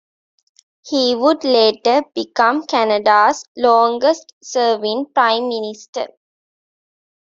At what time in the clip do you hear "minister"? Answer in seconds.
5.47-6.07